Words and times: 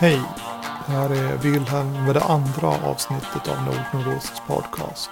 Hej! 0.00 0.22
Det 0.86 0.92
här 0.92 1.10
är 1.10 1.36
Wilhelm 1.36 2.04
med 2.04 2.14
det 2.14 2.22
andra 2.22 2.68
avsnittet 2.68 3.48
av 3.48 3.56
NordNordosts 3.62 4.42
podcast. 4.46 5.10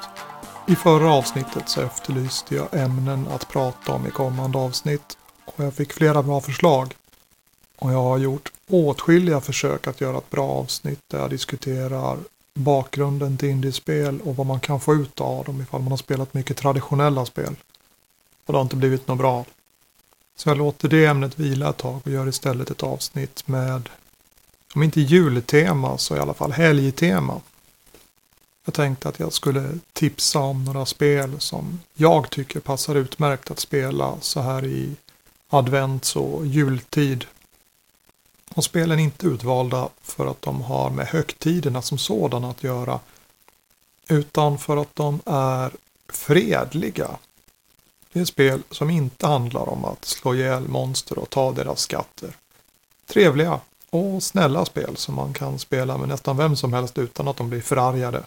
I 0.69 0.77
förra 0.77 1.13
avsnittet 1.13 1.69
så 1.69 1.81
efterlyste 1.81 2.55
jag 2.55 2.69
ämnen 2.73 3.29
att 3.29 3.49
prata 3.49 3.93
om 3.93 4.07
i 4.07 4.11
kommande 4.11 4.59
avsnitt 4.59 5.19
och 5.45 5.65
jag 5.65 5.75
fick 5.75 5.93
flera 5.93 6.23
bra 6.23 6.41
förslag. 6.41 6.95
Och 7.77 7.93
jag 7.93 8.03
har 8.03 8.19
gjort 8.19 8.53
åtskilliga 8.71 9.41
försök 9.41 9.87
att 9.87 10.01
göra 10.01 10.19
ett 10.19 10.31
bra 10.31 10.49
avsnitt 10.49 11.01
där 11.11 11.19
jag 11.19 11.31
diskuterar 11.31 12.19
bakgrunden 12.55 13.37
till 13.37 13.49
indiespel 13.49 14.21
och 14.21 14.37
vad 14.37 14.47
man 14.47 14.61
kan 14.61 14.81
få 14.81 14.95
ut 14.95 15.21
av 15.21 15.45
dem 15.45 15.61
ifall 15.61 15.81
man 15.81 15.93
har 15.93 15.99
spelat 15.99 16.35
mycket 16.35 16.57
traditionella 16.57 17.27
spel. 17.27 17.57
Och 18.47 18.53
det 18.53 18.59
har 18.59 18.63
inte 18.63 18.77
blivit 18.77 19.09
något 19.09 19.19
bra. 19.19 19.45
Så 20.37 20.49
jag 20.49 20.59
låter 20.59 20.89
det 20.89 21.07
ämnet 21.07 21.39
vila 21.39 21.71
ett 21.71 21.77
tag 21.77 22.01
och 22.05 22.11
gör 22.11 22.29
istället 22.29 22.71
ett 22.71 22.83
avsnitt 22.83 23.49
med, 23.49 23.89
om 24.77 24.83
inte 24.83 25.01
jultema 25.01 25.99
så 25.99 26.17
i 26.17 26.19
alla 26.19 26.35
fall 26.35 26.53
helgtema. 26.53 27.41
Jag 28.65 28.75
tänkte 28.75 29.09
att 29.09 29.19
jag 29.19 29.33
skulle 29.33 29.79
tipsa 29.93 30.39
om 30.39 30.65
några 30.65 30.87
spel 30.87 31.41
som 31.41 31.81
jag 31.95 32.31
tycker 32.31 32.61
passar 32.61 32.95
utmärkt 32.95 33.51
att 33.51 33.59
spela 33.59 34.21
så 34.21 34.41
här 34.41 34.65
i 34.65 34.97
advents 35.49 36.17
och 36.17 36.47
jultid. 36.47 37.25
Och 38.55 38.65
spelen 38.65 38.99
är 38.99 39.03
inte 39.03 39.27
utvalda 39.27 39.89
för 40.03 40.27
att 40.27 40.43
de 40.43 40.63
har 40.63 40.91
med 40.91 41.07
högtiderna 41.07 41.83
som 41.83 41.99
sådana 41.99 42.51
att 42.51 42.63
göra. 42.63 43.01
Utan 44.09 44.59
för 44.59 44.77
att 44.77 44.97
de 44.97 45.21
är 45.27 45.73
fredliga. 46.09 47.11
Det 48.13 48.21
är 48.21 48.25
spel 48.25 48.63
som 48.71 48.91
inte 48.91 49.27
handlar 49.27 49.69
om 49.69 49.85
att 49.85 50.05
slå 50.05 50.35
ihjäl 50.35 50.69
monster 50.69 51.19
och 51.19 51.31
ta 51.31 51.53
deras 51.53 51.81
skatter. 51.81 52.37
Trevliga 53.07 53.61
och 53.91 54.23
snälla 54.23 54.65
spel 54.65 54.97
som 54.97 55.15
man 55.15 55.33
kan 55.35 55.59
spela 55.59 55.99
med 55.99 56.09
nästan 56.09 56.37
vem 56.37 56.57
som 56.57 56.73
helst 56.73 56.99
utan 56.99 57.29
att 57.29 57.37
de 57.37 57.51
blir 57.51 57.61
förargade. 57.61 58.25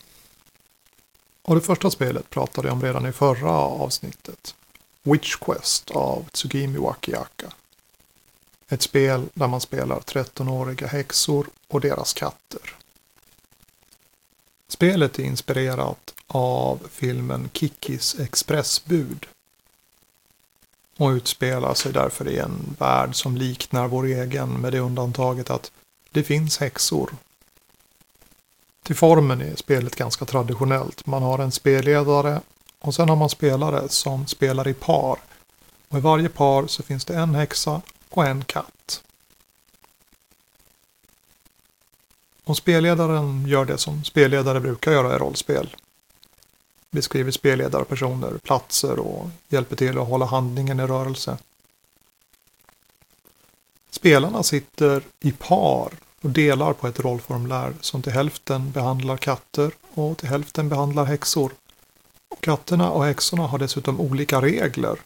Och 1.42 1.56
det 1.56 1.62
första 1.62 1.92
spelet 1.92 2.30
pratade 2.30 2.68
jag 2.68 2.76
om 2.76 2.82
redan 2.82 3.06
i 3.06 3.12
förra 3.12 3.52
avsnittet. 3.52 4.56
Witch 5.04 5.36
Quest 5.36 5.92
av 5.92 6.26
Tsugimi 6.32 6.78
Wakiaka. 6.78 7.54
Ett 8.70 8.82
spel 8.82 9.26
där 9.34 9.48
man 9.48 9.62
spelar 9.62 10.00
13-åriga 10.00 10.88
häxor 10.88 11.48
och 11.68 11.82
deras 11.82 12.14
katter. 12.14 12.76
Spelet 14.68 15.20
är 15.20 15.24
inspirerat 15.24 16.14
av 16.28 16.80
filmen 16.92 17.50
Kikis 17.54 18.20
expressbud. 18.20 19.26
Och 21.00 21.10
utspelar 21.10 21.74
sig 21.74 21.94
därför 21.94 22.28
i 22.28 22.38
en 22.38 22.76
värld 22.80 23.16
som 23.16 23.38
liknar 23.38 23.88
vår 23.88 24.06
egen 24.06 24.50
med 24.50 24.74
det 24.74 24.80
undantaget 24.80 25.50
att 25.50 25.72
det 26.12 26.24
finns 26.24 26.58
häxor. 26.58 27.10
Till 28.84 28.96
formen 28.96 29.42
är 29.42 29.56
spelet 29.56 29.96
ganska 29.96 30.26
traditionellt. 30.26 31.06
Man 31.06 31.24
har 31.24 31.40
en 31.40 31.52
spelledare 31.52 32.42
och 32.80 32.96
sen 32.96 33.10
har 33.10 33.16
man 33.16 33.30
spelare 33.30 33.90
som 33.90 34.28
spelar 34.28 34.68
i 34.68 34.74
par. 34.74 35.18
Och 35.88 35.98
i 35.98 36.02
varje 36.02 36.30
par 36.30 36.68
så 36.68 36.84
finns 36.84 37.06
det 37.06 37.16
en 37.16 37.36
häxa 37.36 37.82
och 38.10 38.26
en 38.26 38.46
katt. 38.46 39.04
Och 42.44 42.58
spelledaren 42.58 43.46
gör 43.48 43.66
det 43.66 43.78
som 43.78 44.04
spelledare 44.04 44.60
brukar 44.60 44.92
göra 44.92 45.16
i 45.16 45.18
rollspel. 45.18 45.76
Beskriver 46.92 47.32
spelledare, 47.32 47.86
personer, 47.86 48.38
platser 48.38 49.00
och 49.00 49.30
hjälper 49.50 49.76
till 49.76 49.98
att 49.98 50.08
hålla 50.08 50.26
handlingen 50.26 50.80
i 50.80 50.84
rörelse. 50.84 51.38
Spelarna 53.92 54.44
sitter 54.44 55.04
i 55.20 55.32
par 55.32 55.92
och 56.22 56.30
delar 56.30 56.74
på 56.74 56.88
ett 56.88 57.00
rollformulär 57.00 57.74
som 57.82 58.02
till 58.02 58.12
hälften 58.12 58.72
behandlar 58.72 59.18
katter 59.18 59.72
och 59.94 60.18
till 60.18 60.30
hälften 60.30 60.70
behandlar 60.70 61.06
häxor. 61.06 61.52
Och 62.30 62.42
katterna 62.42 62.92
och 62.92 63.06
häxorna 63.06 63.48
har 63.48 63.58
dessutom 63.58 64.00
olika 64.00 64.42
regler 64.42 65.00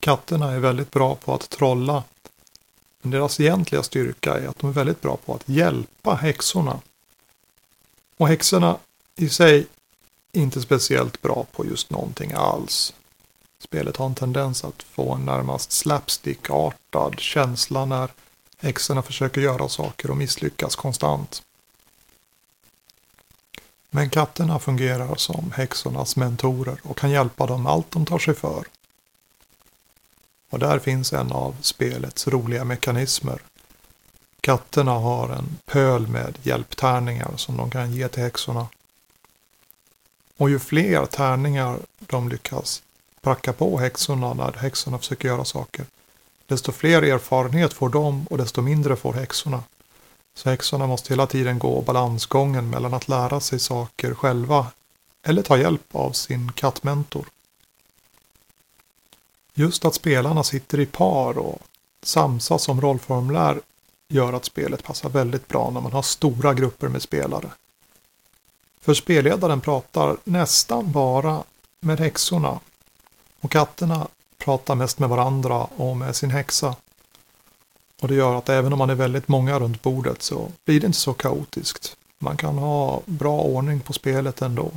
Katterna 0.00 0.52
är 0.52 0.58
väldigt 0.58 0.90
bra 0.90 1.14
på 1.14 1.34
att 1.34 1.50
trolla. 1.50 2.04
Men 3.02 3.10
deras 3.10 3.40
egentliga 3.40 3.82
styrka 3.82 4.34
är 4.34 4.48
att 4.48 4.58
de 4.58 4.70
är 4.70 4.74
väldigt 4.74 5.02
bra 5.02 5.16
på 5.16 5.34
att 5.34 5.48
hjälpa 5.48 6.14
häxorna. 6.14 6.80
Och 8.16 8.28
häxorna 8.28 8.78
i 9.16 9.28
sig 9.28 9.66
inte 10.32 10.60
speciellt 10.60 11.22
bra 11.22 11.46
på 11.52 11.66
just 11.66 11.90
någonting 11.90 12.32
alls. 12.32 12.94
Spelet 13.58 13.96
har 13.96 14.06
en 14.06 14.14
tendens 14.14 14.64
att 14.64 14.82
få 14.82 15.14
en 15.14 15.24
närmast 15.24 15.72
slapstick-artad 15.72 17.20
känsla 17.20 17.84
när 17.84 18.10
häxorna 18.58 19.02
försöker 19.02 19.40
göra 19.40 19.68
saker 19.68 20.10
och 20.10 20.16
misslyckas 20.16 20.76
konstant. 20.76 21.42
Men 23.90 24.10
katterna 24.10 24.58
fungerar 24.58 25.14
som 25.14 25.52
häxornas 25.56 26.16
mentorer 26.16 26.80
och 26.82 26.98
kan 26.98 27.10
hjälpa 27.10 27.46
dem 27.46 27.66
allt 27.66 27.90
de 27.90 28.06
tar 28.06 28.18
sig 28.18 28.34
för. 28.34 28.64
Och 30.50 30.58
där 30.58 30.78
finns 30.78 31.12
en 31.12 31.32
av 31.32 31.56
spelets 31.60 32.28
roliga 32.28 32.64
mekanismer. 32.64 33.42
Katterna 34.40 34.92
har 34.92 35.28
en 35.28 35.58
pöl 35.66 36.06
med 36.06 36.38
hjälptärningar 36.42 37.32
som 37.36 37.56
de 37.56 37.70
kan 37.70 37.92
ge 37.92 38.08
till 38.08 38.22
häxorna. 38.22 38.66
Och 40.38 40.50
ju 40.50 40.58
fler 40.58 41.06
tärningar 41.06 41.78
de 41.98 42.28
lyckas 42.28 42.82
pracka 43.20 43.52
på 43.52 43.78
häxorna 43.78 44.34
när 44.34 44.52
häxorna 44.52 44.98
försöker 44.98 45.28
göra 45.28 45.44
saker, 45.44 45.84
desto 46.46 46.72
fler 46.72 47.02
erfarenhet 47.02 47.72
får 47.72 47.88
de 47.88 48.26
och 48.26 48.38
desto 48.38 48.62
mindre 48.62 48.96
får 48.96 49.12
häxorna. 49.12 49.62
Så 50.34 50.50
häxorna 50.50 50.86
måste 50.86 51.12
hela 51.12 51.26
tiden 51.26 51.58
gå 51.58 51.80
balansgången 51.80 52.70
mellan 52.70 52.94
att 52.94 53.08
lära 53.08 53.40
sig 53.40 53.58
saker 53.58 54.14
själva 54.14 54.66
eller 55.22 55.42
ta 55.42 55.58
hjälp 55.58 55.94
av 55.94 56.12
sin 56.12 56.52
kattmentor. 56.52 57.26
Just 59.54 59.84
att 59.84 59.94
spelarna 59.94 60.44
sitter 60.44 60.80
i 60.80 60.86
par 60.86 61.38
och 61.38 61.58
samsas 62.02 62.68
om 62.68 62.80
rollformulär 62.80 63.60
gör 64.08 64.32
att 64.32 64.44
spelet 64.44 64.82
passar 64.82 65.08
väldigt 65.08 65.48
bra 65.48 65.70
när 65.70 65.80
man 65.80 65.92
har 65.92 66.02
stora 66.02 66.54
grupper 66.54 66.88
med 66.88 67.02
spelare. 67.02 67.50
För 68.88 68.94
spelledaren 68.94 69.60
pratar 69.60 70.16
nästan 70.24 70.92
bara 70.92 71.42
med 71.80 72.00
häxorna 72.00 72.60
och 73.40 73.50
katterna 73.50 74.08
pratar 74.38 74.74
mest 74.74 74.98
med 74.98 75.08
varandra 75.08 75.64
och 75.64 75.96
med 75.96 76.16
sin 76.16 76.30
häxa. 76.30 76.76
Och 78.00 78.08
det 78.08 78.14
gör 78.14 78.34
att 78.34 78.48
även 78.48 78.72
om 78.72 78.78
man 78.78 78.90
är 78.90 78.94
väldigt 78.94 79.28
många 79.28 79.58
runt 79.58 79.82
bordet 79.82 80.22
så 80.22 80.52
blir 80.64 80.80
det 80.80 80.86
inte 80.86 80.98
så 80.98 81.12
kaotiskt. 81.14 81.96
Man 82.18 82.36
kan 82.36 82.58
ha 82.58 83.00
bra 83.06 83.40
ordning 83.40 83.80
på 83.80 83.92
spelet 83.92 84.42
ändå. 84.42 84.70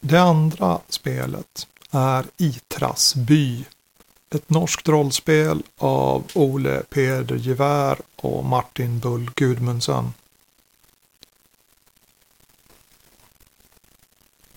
Det 0.00 0.20
andra 0.20 0.80
spelet 0.88 1.66
är 1.90 2.24
Itras 2.36 3.14
by. 3.14 3.64
Ett 4.30 4.50
norskt 4.50 4.88
rollspel 4.88 5.62
av 5.76 6.24
Ole 6.34 6.82
Peder 6.82 7.36
Gevär 7.36 7.98
och 8.16 8.44
Martin 8.44 8.98
Bull 8.98 9.30
Gudmundsen. 9.34 10.12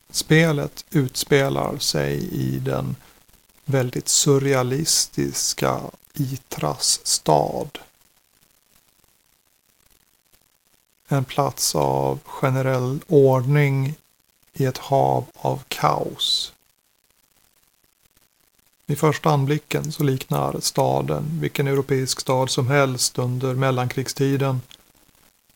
Spelet 0.09 0.85
utspelar 0.89 1.77
sig 1.77 2.13
i 2.33 2.59
den 2.59 2.95
väldigt 3.65 4.07
surrealistiska 4.07 5.81
Itras 6.13 7.07
stad. 7.07 7.79
En 11.07 11.25
plats 11.25 11.75
av 11.75 12.19
generell 12.25 12.99
ordning 13.07 13.95
i 14.53 14.65
ett 14.65 14.77
hav 14.77 15.25
av 15.35 15.63
kaos. 15.67 16.53
Vid 18.91 18.99
första 18.99 19.29
anblicken 19.29 19.91
så 19.91 20.03
liknar 20.03 20.59
staden 20.59 21.40
vilken 21.41 21.67
europeisk 21.67 22.20
stad 22.20 22.49
som 22.49 22.67
helst 22.67 23.20
under 23.20 23.55
mellankrigstiden. 23.55 24.61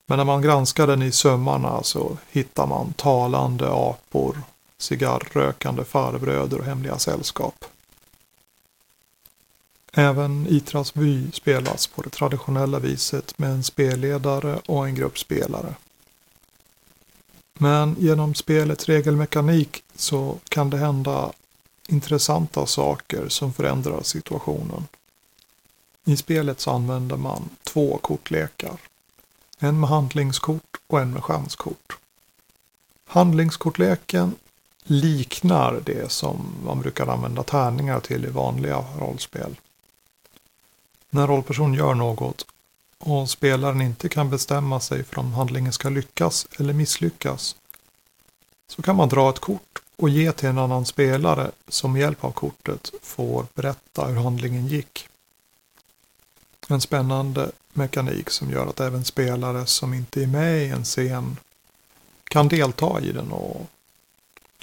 Men 0.05 0.17
när 0.17 0.25
man 0.25 0.41
granskar 0.41 0.87
den 0.87 1.01
i 1.01 1.11
sömmarna 1.11 1.83
så 1.83 2.17
hittar 2.31 2.67
man 2.67 2.93
talande 2.93 3.67
apor, 3.71 4.41
cigarrökande 4.77 5.83
farbröder 5.83 6.59
och 6.59 6.65
hemliga 6.65 6.99
sällskap. 6.99 7.65
Även 9.93 10.47
Itras 10.49 10.93
by 10.93 11.31
spelas 11.31 11.87
på 11.87 12.01
det 12.01 12.09
traditionella 12.09 12.79
viset 12.79 13.39
med 13.39 13.49
en 13.49 13.63
spelledare 13.63 14.59
och 14.65 14.87
en 14.87 14.95
grupp 14.95 15.19
spelare. 15.19 15.75
Men 17.59 17.95
genom 17.99 18.35
spelets 18.35 18.85
regelmekanik 18.85 19.83
så 19.95 20.37
kan 20.49 20.69
det 20.69 20.77
hända 20.77 21.31
intressanta 21.87 22.65
saker 22.65 23.29
som 23.29 23.53
förändrar 23.53 24.01
situationen. 24.03 24.87
I 26.05 26.17
spelet 26.17 26.59
så 26.59 26.71
använder 26.71 27.17
man 27.17 27.49
två 27.63 27.97
kortlekar. 27.97 28.77
En 29.59 29.79
med 29.79 29.89
handlingskort 29.89 30.77
och 30.87 30.99
en 30.99 31.11
med 31.11 31.23
chanskort. 31.23 31.97
Handlingskortleken 33.05 34.35
liknar 34.83 35.81
det 35.85 36.11
som 36.11 36.55
man 36.65 36.81
brukar 36.81 37.07
använda 37.07 37.43
tärningar 37.43 37.99
till 37.99 38.25
i 38.25 38.29
vanliga 38.29 38.85
rollspel. 38.99 39.55
När 41.09 41.27
rollperson 41.27 41.73
gör 41.73 41.93
något 41.93 42.45
och 42.97 43.29
spelaren 43.29 43.81
inte 43.81 44.09
kan 44.09 44.29
bestämma 44.29 44.79
sig 44.79 45.03
för 45.03 45.19
om 45.19 45.33
handlingen 45.33 45.73
ska 45.73 45.89
lyckas 45.89 46.47
eller 46.59 46.73
misslyckas 46.73 47.55
så 48.67 48.81
kan 48.81 48.95
man 48.95 49.09
dra 49.09 49.29
ett 49.29 49.39
kort 49.39 49.81
och 49.97 50.09
ge 50.09 50.31
till 50.31 50.49
en 50.49 50.57
annan 50.57 50.85
spelare 50.85 51.51
som 51.67 51.93
med 51.93 52.01
hjälp 52.01 52.23
av 52.23 52.31
kortet 52.31 52.91
får 53.01 53.45
berätta 53.53 54.05
hur 54.05 54.15
handlingen 54.15 54.67
gick. 54.67 55.07
En 56.69 56.81
spännande 56.81 57.51
mekanik 57.73 58.29
som 58.29 58.51
gör 58.51 58.67
att 58.67 58.79
även 58.79 59.05
spelare 59.05 59.65
som 59.65 59.93
inte 59.93 60.23
är 60.23 60.27
med 60.27 60.63
i 60.65 60.69
en 60.69 60.83
scen 60.83 61.37
kan 62.23 62.47
delta 62.47 63.01
i 63.01 63.11
den 63.11 63.31
och 63.31 63.69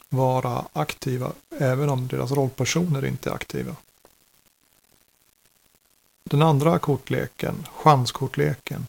vara 0.09 0.65
aktiva 0.73 1.33
även 1.59 1.89
om 1.91 2.09
deras 2.09 2.31
rollpersoner 2.31 3.05
inte 3.05 3.31
är 3.31 3.35
aktiva. 3.35 3.77
Den 6.25 6.43
andra 6.43 6.79
kortleken, 6.79 7.67
chanskortleken, 7.77 8.87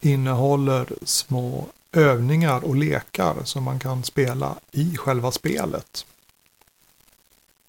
innehåller 0.00 0.86
små 1.04 1.66
övningar 1.92 2.64
och 2.64 2.76
lekar 2.76 3.36
som 3.44 3.64
man 3.64 3.78
kan 3.78 4.04
spela 4.04 4.56
i 4.70 4.96
själva 4.96 5.30
spelet. 5.30 6.06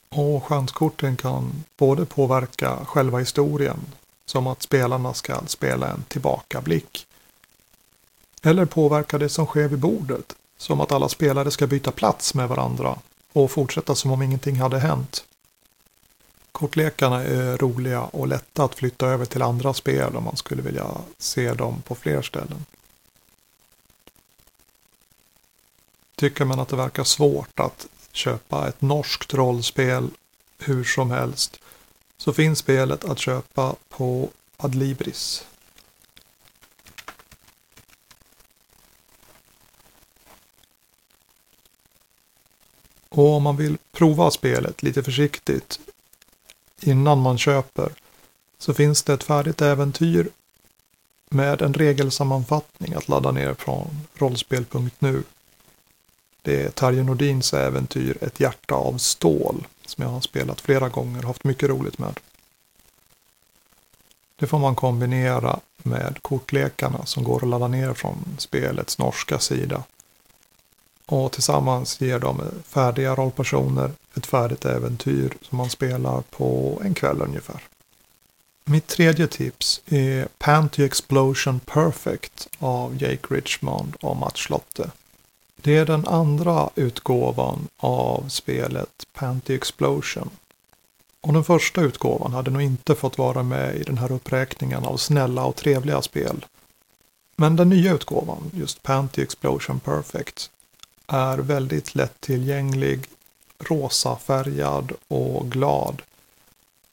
Och 0.09 0.45
chanskorten 0.45 1.17
kan 1.17 1.63
både 1.77 2.05
påverka 2.05 2.85
själva 2.85 3.19
historien, 3.19 3.79
som 4.25 4.47
att 4.47 4.61
spelarna 4.61 5.13
ska 5.13 5.41
spela 5.47 5.89
en 5.89 6.03
tillbakablick. 6.07 7.07
Eller 8.41 8.65
påverka 8.65 9.17
det 9.17 9.29
som 9.29 9.45
sker 9.45 9.67
vid 9.67 9.79
bordet, 9.79 10.35
som 10.57 10.81
att 10.81 10.91
alla 10.91 11.09
spelare 11.09 11.51
ska 11.51 11.67
byta 11.67 11.91
plats 11.91 12.33
med 12.33 12.49
varandra 12.49 12.99
och 13.33 13.51
fortsätta 13.51 13.95
som 13.95 14.11
om 14.11 14.21
ingenting 14.21 14.55
hade 14.55 14.79
hänt. 14.79 15.25
Kortlekarna 16.51 17.23
är 17.23 17.57
roliga 17.57 18.01
och 18.01 18.27
lätta 18.27 18.63
att 18.63 18.75
flytta 18.75 19.07
över 19.07 19.25
till 19.25 19.41
andra 19.41 19.73
spel 19.73 20.15
om 20.15 20.23
man 20.23 20.37
skulle 20.37 20.61
vilja 20.61 20.87
se 21.17 21.53
dem 21.53 21.81
på 21.81 21.95
fler 21.95 22.21
ställen. 22.21 22.65
Tycker 26.23 26.45
man 26.45 26.59
att 26.59 26.67
det 26.67 26.75
verkar 26.75 27.03
svårt 27.03 27.59
att 27.59 27.87
köpa 28.11 28.67
ett 28.67 28.81
norskt 28.81 29.33
rollspel 29.33 30.09
hur 30.59 30.83
som 30.83 31.11
helst 31.11 31.59
så 32.17 32.33
finns 32.33 32.59
spelet 32.59 33.05
att 33.05 33.19
köpa 33.19 33.75
på 33.89 34.29
Adlibris. 34.57 35.45
Och 43.09 43.29
om 43.29 43.43
man 43.43 43.57
vill 43.57 43.77
prova 43.91 44.31
spelet 44.31 44.83
lite 44.83 45.03
försiktigt 45.03 45.79
innan 46.81 47.21
man 47.21 47.37
köper 47.37 47.93
så 48.57 48.73
finns 48.73 49.03
det 49.03 49.13
ett 49.13 49.23
färdigt 49.23 49.61
äventyr 49.61 50.29
med 51.29 51.61
en 51.61 51.73
regelsammanfattning 51.73 52.93
att 52.93 53.07
ladda 53.07 53.31
ner 53.31 53.53
från 53.53 54.07
rollspel.nu. 54.15 55.23
Det 56.45 56.63
är 56.63 56.69
Terje 56.69 57.03
Nordins 57.03 57.53
äventyr 57.53 58.17
Ett 58.21 58.39
hjärta 58.39 58.75
av 58.75 58.97
stål 58.97 59.67
som 59.85 60.03
jag 60.03 60.11
har 60.11 60.21
spelat 60.21 60.61
flera 60.61 60.89
gånger 60.89 61.19
och 61.19 61.27
haft 61.27 61.43
mycket 61.43 61.69
roligt 61.69 61.99
med. 61.99 62.19
Det 64.35 64.47
får 64.47 64.59
man 64.59 64.75
kombinera 64.75 65.59
med 65.77 66.21
kortlekarna 66.21 67.05
som 67.05 67.23
går 67.23 67.43
att 67.43 67.49
ladda 67.49 67.67
ner 67.67 67.93
från 67.93 68.35
spelets 68.37 68.97
norska 68.97 69.39
sida. 69.39 69.83
Och 71.05 71.31
tillsammans 71.31 72.01
ger 72.01 72.19
de 72.19 72.41
färdiga 72.67 73.15
rollpersoner 73.15 73.91
ett 74.17 74.25
färdigt 74.25 74.65
äventyr 74.65 75.33
som 75.41 75.57
man 75.57 75.69
spelar 75.69 76.21
på 76.21 76.81
en 76.85 76.93
kväll 76.93 77.21
ungefär. 77.21 77.61
Mitt 78.65 78.87
tredje 78.87 79.27
tips 79.27 79.81
är 79.85 80.27
Panty 80.37 80.83
Explosion 80.85 81.59
Perfect 81.59 82.47
av 82.59 83.01
Jake 83.01 83.35
Richmond 83.35 83.95
och 84.01 84.17
Mats 84.17 84.39
Schlotte. 84.39 84.91
Det 85.63 85.77
är 85.77 85.85
den 85.85 86.07
andra 86.07 86.69
utgåvan 86.75 87.67
av 87.77 88.29
spelet 88.29 89.07
Panty 89.13 89.55
Explosion. 89.55 90.29
Och 91.21 91.33
den 91.33 91.43
första 91.43 91.81
utgåvan 91.81 92.33
hade 92.33 92.51
nog 92.51 92.61
inte 92.61 92.95
fått 92.95 93.17
vara 93.17 93.43
med 93.43 93.75
i 93.75 93.83
den 93.83 93.97
här 93.97 94.11
uppräkningen 94.11 94.85
av 94.85 94.97
snälla 94.97 95.45
och 95.45 95.55
trevliga 95.55 96.01
spel. 96.01 96.45
Men 97.35 97.55
den 97.55 97.69
nya 97.69 97.93
utgåvan, 97.93 98.51
just 98.53 98.83
Panty 98.83 99.21
Explosion 99.21 99.79
Perfect, 99.79 100.49
är 101.07 101.37
väldigt 101.37 101.95
lättillgänglig, 101.95 102.99
rosafärgad 103.59 104.91
och 105.07 105.51
glad 105.51 106.01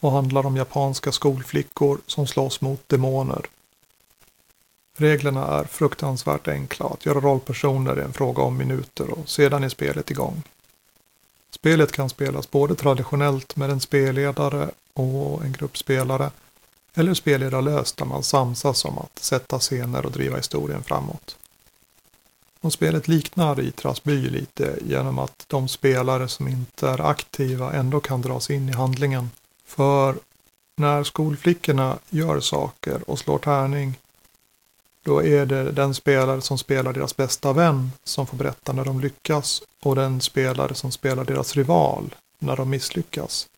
och 0.01 0.13
handlar 0.13 0.47
om 0.47 0.57
japanska 0.57 1.13
skolflickor 1.13 1.99
som 2.07 2.27
slåss 2.27 2.61
mot 2.61 2.89
demoner. 2.89 3.47
Reglerna 4.97 5.47
är 5.47 5.65
fruktansvärt 5.65 6.49
enkla. 6.49 6.87
Att 6.87 7.07
göra 7.07 7.21
rollpersoner 7.21 7.97
är 7.97 8.03
en 8.03 8.13
fråga 8.13 8.43
om 8.43 8.57
minuter 8.57 9.11
och 9.11 9.29
sedan 9.29 9.65
är 9.65 9.69
spelet 9.69 10.11
igång. 10.11 10.43
Spelet 11.51 11.93
kan 11.93 12.09
spelas 12.09 12.51
både 12.51 12.75
traditionellt 12.75 13.57
med 13.57 13.71
en 13.71 13.81
spelledare 13.81 14.71
och 14.93 15.45
en 15.45 15.53
grupp 15.53 15.79
spelare 15.79 16.31
eller 16.95 17.15
spelledarlöst 17.15 17.97
där 17.97 18.05
man 18.05 18.23
samsas 18.23 18.85
om 18.85 18.99
att 18.99 19.19
sätta 19.19 19.59
scener 19.59 20.07
och 20.07 20.13
driva 20.13 20.37
historien 20.37 20.83
framåt. 20.83 21.37
Och 22.61 22.73
spelet 22.73 23.09
liknar 23.09 23.61
Itras 23.61 24.03
by 24.03 24.31
lite 24.31 24.79
genom 24.87 25.19
att 25.19 25.45
de 25.47 25.69
spelare 25.69 26.29
som 26.29 26.49
inte 26.49 26.89
är 26.89 27.01
aktiva 27.01 27.73
ändå 27.73 28.01
kan 28.01 28.23
dras 28.23 28.51
in 28.51 28.69
i 28.69 28.73
handlingen. 28.73 29.31
För 29.67 30.15
när 30.77 31.05
skolflickorna 31.05 31.99
gör 32.11 32.41
saker 32.41 33.11
och 33.11 33.19
slår 33.19 33.39
tärning 33.39 33.95
då 35.03 35.25
är 35.25 35.47
det 35.47 35.73
den 35.73 35.95
spelare 35.95 36.41
som 36.41 36.59
spelar 36.59 36.93
deras 36.93 37.17
bästa 37.17 37.53
vän 37.53 37.91
som 38.05 38.27
får 38.27 38.37
berätta 38.37 38.73
när 38.73 38.85
de 38.85 39.01
lyckas 39.01 39.63
och 39.83 39.97
den 39.97 40.21
spelare 40.21 40.75
som 40.75 40.93
spelar 40.93 41.25
deras 41.25 41.57
rival 41.57 42.15
när 42.39 42.57
de 42.57 42.71
misslyckas. 42.71 43.49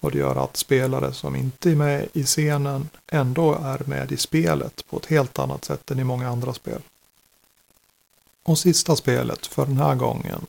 Och 0.00 0.10
det 0.10 0.18
gör 0.18 0.44
att 0.44 0.56
spelare 0.56 1.12
som 1.12 1.36
inte 1.36 1.70
är 1.70 1.76
med 1.76 2.08
i 2.12 2.24
scenen 2.24 2.88
ändå 3.06 3.54
är 3.54 3.82
med 3.86 4.12
i 4.12 4.16
spelet 4.16 4.84
på 4.90 4.96
ett 4.96 5.06
helt 5.06 5.38
annat 5.38 5.64
sätt 5.64 5.90
än 5.90 5.98
i 5.98 6.04
många 6.04 6.28
andra 6.28 6.54
spel. 6.54 6.80
Och 8.42 8.58
sista 8.58 8.96
spelet 8.96 9.46
för 9.46 9.66
den 9.66 9.76
här 9.76 9.94
gången 9.94 10.46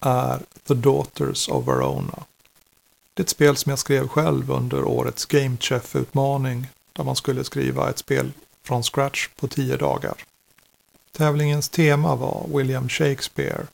är 0.00 0.40
The 0.66 0.74
Daughters 0.74 1.48
of 1.48 1.68
Verona. 1.68 2.24
Det 3.14 3.20
är 3.20 3.24
ett 3.24 3.30
spel 3.30 3.56
som 3.56 3.70
jag 3.70 3.78
skrev 3.78 4.08
själv 4.08 4.50
under 4.50 4.84
årets 4.84 5.26
Game 5.26 5.56
Chef-utmaning 5.60 6.66
där 6.92 7.04
man 7.04 7.16
skulle 7.16 7.44
skriva 7.44 7.90
ett 7.90 7.98
spel 7.98 8.32
från 8.64 8.82
scratch 8.82 9.28
på 9.36 9.48
tio 9.48 9.76
dagar. 9.76 10.14
Tävlingens 11.12 11.68
tema 11.68 12.16
var 12.16 12.46
William 12.54 12.88
Shakespeare 12.88 13.66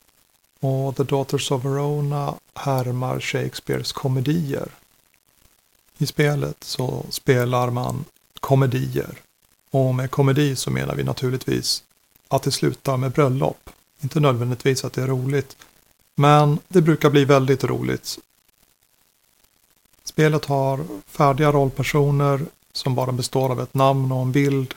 och 0.59 0.95
The 0.95 1.03
Daughters 1.03 1.51
of 1.51 1.65
Verona 1.65 2.35
härmar 2.53 3.19
Shakespeares 3.19 3.91
komedier. 3.91 4.67
I 5.97 6.05
spelet 6.05 6.63
så 6.63 7.05
spelar 7.09 7.69
man 7.69 8.05
komedier 8.39 9.21
och 9.71 9.95
med 9.95 10.11
komedi 10.11 10.55
så 10.55 10.71
menar 10.71 10.95
vi 10.95 11.03
naturligtvis 11.03 11.83
att 12.27 12.43
det 12.43 12.51
slutar 12.51 12.97
med 12.97 13.11
bröllop. 13.11 13.69
Inte 14.01 14.19
nödvändigtvis 14.19 14.85
att 14.85 14.93
det 14.93 15.01
är 15.01 15.07
roligt, 15.07 15.57
men 16.15 16.59
det 16.67 16.81
brukar 16.81 17.09
bli 17.09 17.25
väldigt 17.25 17.63
roligt. 17.63 18.19
Spelet 20.03 20.45
har 20.45 20.85
färdiga 21.07 21.51
rollpersoner 21.51 22.45
som 22.73 22.95
bara 22.95 23.11
består 23.11 23.49
av 23.49 23.61
ett 23.61 23.73
namn 23.73 24.11
och 24.11 24.21
en 24.21 24.31
bild. 24.31 24.73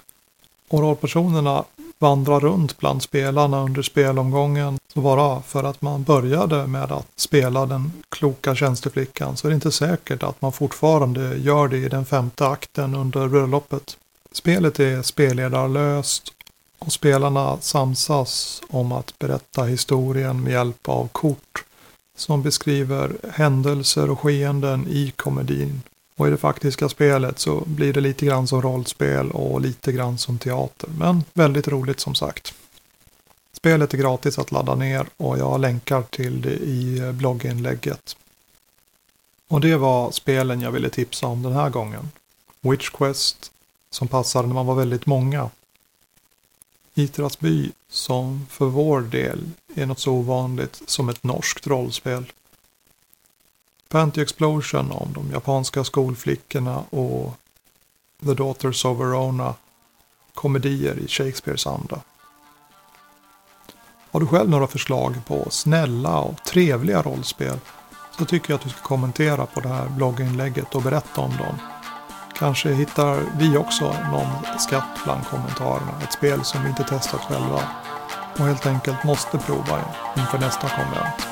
Och 0.69 0.81
rollpersonerna 0.81 1.65
vandrar 1.99 2.41
runt 2.41 2.79
bland 2.79 3.03
spelarna 3.03 3.63
under 3.63 3.83
spelomgången. 3.83 4.79
Så 4.95 5.01
bara 5.01 5.43
för 5.43 5.65
att 5.65 5.83
man 5.83 6.03
började 6.03 6.67
med 6.67 6.93
att 6.93 7.07
spela 7.17 7.67
den 7.67 7.93
kloka 8.09 8.55
tjänsteflickan 8.55 9.37
så 9.37 9.47
är 9.47 9.51
det 9.51 9.55
inte 9.55 9.73
säkert 9.73 10.23
att 10.23 10.43
man 10.43 10.53
fortfarande 10.53 11.37
gör 11.37 11.69
det 11.69 11.77
i 11.77 11.89
den 11.89 12.05
femte 12.05 12.47
akten 12.47 12.95
under 12.95 13.29
bröllopet. 13.29 13.97
Spelet 14.33 14.81
är 14.81 15.03
spelledarlöst 15.03 16.33
och 16.79 16.93
spelarna 16.93 17.59
samsas 17.61 18.63
om 18.71 18.93
att 18.93 19.19
berätta 19.19 19.65
historien 19.65 20.43
med 20.43 20.53
hjälp 20.53 20.89
av 20.89 21.09
kort 21.09 21.65
som 22.17 22.43
beskriver 22.43 23.17
händelser 23.33 24.11
och 24.11 24.21
skeenden 24.21 24.87
i 24.89 25.13
komedin. 25.17 25.83
Och 26.16 26.28
i 26.28 26.30
det 26.30 26.37
faktiska 26.37 26.88
spelet 26.88 27.38
så 27.38 27.62
blir 27.66 27.92
det 27.92 28.00
lite 28.00 28.26
grann 28.26 28.47
som 28.47 28.62
rollspel 28.62 29.30
och 29.30 29.61
lite 29.61 29.92
grann 29.92 30.18
som 30.18 30.38
teater. 30.38 30.88
Men 30.99 31.25
väldigt 31.33 31.68
roligt 31.68 32.00
som 32.00 32.14
sagt. 32.14 32.54
Spelet 33.52 33.94
är 33.94 33.99
gratis 33.99 34.38
att 34.38 34.52
ladda 34.52 34.75
ner 34.75 35.06
och 35.16 35.38
jag 35.38 35.61
länkar 35.61 36.02
till 36.02 36.42
det 36.42 36.54
i 36.54 37.12
blogginlägget. 37.12 38.16
Och 39.49 39.61
det 39.61 39.76
var 39.76 40.11
spelen 40.11 40.61
jag 40.61 40.71
ville 40.71 40.90
tipsa 40.90 41.26
om 41.26 41.42
den 41.42 41.52
här 41.52 41.71
gången. 41.71 42.11
Witch 42.61 42.90
Quest, 42.90 43.52
som 43.90 44.09
passade 44.09 44.49
när 44.49 44.54
man 44.54 44.66
var 44.66 44.75
väldigt 44.75 45.06
många. 45.06 45.50
Itras 46.94 47.38
By, 47.38 47.73
som 47.88 48.47
för 48.50 48.66
vår 48.66 49.00
del 49.00 49.50
är 49.75 49.87
något 49.87 49.99
så 49.99 50.12
ovanligt 50.12 50.83
som 50.87 51.09
ett 51.09 51.25
norskt 51.25 51.66
rollspel. 51.66 52.33
Panty 53.88 54.23
Explosion 54.23 54.93
om 54.93 55.12
de 55.12 55.31
japanska 55.31 55.85
skolflickorna 55.85 56.79
och 56.91 57.35
The 58.25 58.35
Daughters 58.35 58.85
of 58.85 58.99
Verona 58.99 59.55
komedier 60.35 60.99
i 60.99 61.09
Shakespeares 61.09 61.67
anda. 61.67 62.00
Har 64.11 64.21
du 64.21 64.26
själv 64.26 64.50
några 64.50 64.67
förslag 64.67 65.14
på 65.26 65.47
snälla 65.50 66.19
och 66.19 66.45
trevliga 66.45 67.03
rollspel 67.03 67.59
så 68.19 68.25
tycker 68.25 68.50
jag 68.53 68.59
att 68.59 68.64
du 68.64 68.71
ska 68.71 68.81
kommentera 68.81 69.47
på 69.47 69.61
det 69.61 69.69
här 69.69 69.88
blogginlägget 69.88 70.75
och 70.75 70.83
berätta 70.83 71.21
om 71.21 71.31
dem. 71.31 71.59
Kanske 72.35 72.73
hittar 72.73 73.21
vi 73.38 73.57
också 73.57 73.85
någon 73.85 74.59
skatt 74.59 74.99
bland 75.05 75.26
kommentarerna. 75.26 76.00
Ett 76.03 76.12
spel 76.12 76.45
som 76.45 76.62
vi 76.62 76.69
inte 76.69 76.85
testat 76.85 77.21
själva 77.21 77.62
och 78.33 78.47
helt 78.47 78.67
enkelt 78.67 79.05
måste 79.05 79.38
prova 79.38 79.81
inför 80.17 80.38
nästa 80.38 80.69
konvent. 80.69 81.26